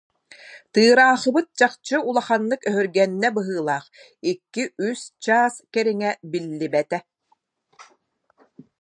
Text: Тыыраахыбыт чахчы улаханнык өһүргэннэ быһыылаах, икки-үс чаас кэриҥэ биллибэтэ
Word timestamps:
Тыыраахыбыт 0.73 1.47
чахчы 1.57 1.97
улаханнык 2.07 2.61
өһүргэннэ 2.69 3.29
быһыылаах, 3.35 3.85
икки-үс 4.29 5.01
чаас 5.23 5.53
кэриҥэ 5.73 6.11
биллибэтэ 6.31 6.97